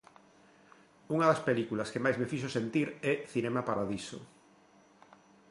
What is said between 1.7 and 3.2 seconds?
que máis me fixo sentir é